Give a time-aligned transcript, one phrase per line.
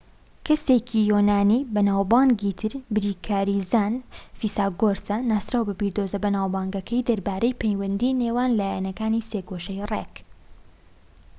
[0.47, 3.93] کەسێکی یۆنانیی بەناوبانگی تر بیرکاریزان
[4.39, 10.13] فیساگۆرسە ناسراوە بە بیردۆزە بەناوبانگەکەی دەربارەی پەیوەندی نێوان لایەکانی سێگۆشەی ڕێك